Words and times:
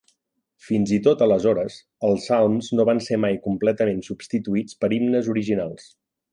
Fins 0.69 0.93
i 0.95 0.97
tot 1.07 1.21
aleshores, 1.25 1.75
els 2.09 2.25
salms 2.31 2.71
no 2.79 2.87
van 2.91 3.03
ser 3.11 3.21
mai 3.27 3.39
completament 3.45 4.03
substituïts 4.11 4.83
per 4.83 4.93
himnes 4.99 5.33
originals. 5.39 5.91